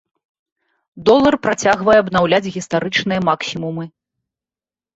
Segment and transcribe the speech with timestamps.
[1.09, 3.85] Долар працягвае абнаўляць гістарычныя максімумы.